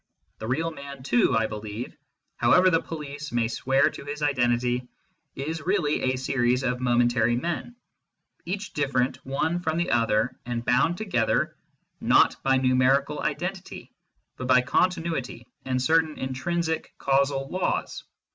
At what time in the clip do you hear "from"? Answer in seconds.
9.59-9.77